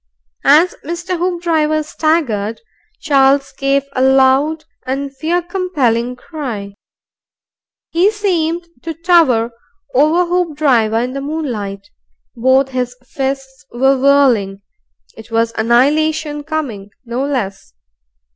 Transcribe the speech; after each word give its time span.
As 0.47 0.73
Mr. 0.83 1.19
Hoopdriver 1.19 1.83
staggered, 1.83 2.61
Charles 3.01 3.51
gave 3.51 3.83
a 3.93 4.01
loud 4.01 4.65
and 4.83 5.15
fear 5.15 5.43
compelling 5.43 6.15
cry. 6.15 6.73
He 7.91 8.09
seemed 8.09 8.65
to 8.81 8.95
tower 8.95 9.51
over 9.93 10.25
Hoopdriver 10.25 10.99
in 11.03 11.13
the 11.13 11.21
moonlight. 11.21 11.87
Both 12.35 12.69
his 12.69 12.95
fists 13.03 13.63
were 13.71 13.95
whirling. 13.95 14.63
It 15.15 15.29
was 15.29 15.53
annihilation 15.55 16.45
coming 16.45 16.89
no 17.05 17.23
less. 17.23 17.73